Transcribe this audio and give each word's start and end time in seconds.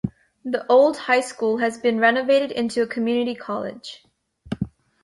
The 0.43 0.65
old 0.65 0.97
high 0.97 1.19
school 1.21 1.59
has 1.59 1.77
been 1.77 1.99
renovated 1.99 2.51
into 2.51 2.81
a 2.81 2.87
community 2.87 3.35
college. 3.35 4.03